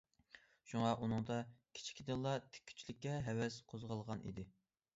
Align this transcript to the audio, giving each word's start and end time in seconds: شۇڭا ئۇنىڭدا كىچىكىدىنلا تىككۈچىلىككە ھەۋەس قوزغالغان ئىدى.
شۇڭا 0.69 0.93
ئۇنىڭدا 1.01 1.37
كىچىكىدىنلا 1.79 2.33
تىككۈچىلىككە 2.55 3.17
ھەۋەس 3.29 3.61
قوزغالغان 3.75 4.29
ئىدى. 4.31 4.51